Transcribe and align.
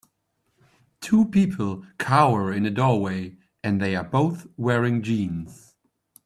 Two 0.99 1.25
people 1.25 1.85
cower 1.99 2.51
in 2.51 2.65
a 2.65 2.71
doorway 2.71 3.37
and 3.63 3.79
they 3.79 3.95
are 3.95 4.03
both 4.03 4.47
wearing 4.57 5.03
jeans. 5.03 5.75